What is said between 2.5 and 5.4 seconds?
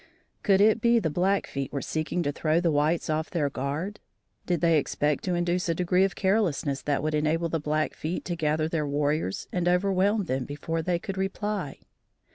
the whites off their guard? Did they expect to